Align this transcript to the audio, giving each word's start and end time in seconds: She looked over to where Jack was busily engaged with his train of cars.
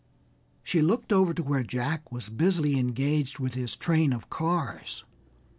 She 0.63 0.81
looked 0.81 1.13
over 1.13 1.31
to 1.31 1.43
where 1.43 1.61
Jack 1.61 2.11
was 2.11 2.27
busily 2.29 2.79
engaged 2.79 3.37
with 3.37 3.53
his 3.53 3.75
train 3.75 4.13
of 4.13 4.31
cars. 4.31 5.03